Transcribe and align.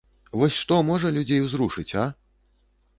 Вось 0.43 0.57
што 0.61 0.79
можа 0.89 1.13
людзей 1.19 1.47
узрушыць, 1.47 1.89
а? 2.07 2.11